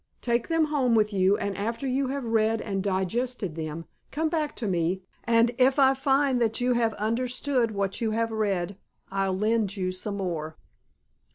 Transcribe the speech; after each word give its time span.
Take 0.21 0.47
them 0.47 0.65
home 0.65 0.95
with 0.95 1.13
you, 1.13 1.37
and 1.37 1.55
after 1.55 1.85
you 1.85 2.07
have 2.07 2.23
read 2.25 2.59
and 2.59 2.81
digested 2.81 3.53
them 3.53 3.85
come 4.09 4.29
back 4.29 4.55
to 4.55 4.67
me, 4.67 5.03
and 5.25 5.51
if 5.59 5.77
I 5.77 5.93
find 5.93 6.41
that 6.41 6.59
you 6.59 6.73
have 6.73 6.95
understood 6.95 7.69
what 7.69 8.01
you 8.01 8.09
have 8.09 8.31
read 8.31 8.79
I'll 9.11 9.37
lend 9.37 9.77
you 9.77 9.91
some 9.91 10.17
more." 10.17 10.57